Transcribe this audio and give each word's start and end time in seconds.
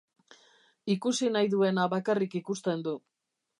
Ikusi 0.93 1.29
nahi 1.35 1.53
duena 1.53 1.87
bakarrik 1.93 2.37
ikusten 2.43 2.85
du. 2.89 2.97